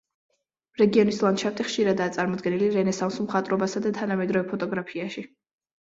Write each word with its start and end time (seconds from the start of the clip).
რეგიონის 0.81 1.19
ლანდშაფტი 1.25 1.67
ხშირადაა 1.67 2.15
წარმოდგენილი 2.17 2.73
რენესანსულ 2.79 3.31
მხატვრობასა 3.31 3.87
და 3.87 3.97
თანამედროვე 4.03 4.53
ფოტოგრაფიაში. 4.55 5.31